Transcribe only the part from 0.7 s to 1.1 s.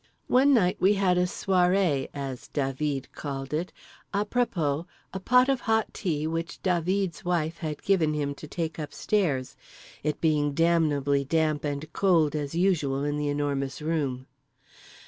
we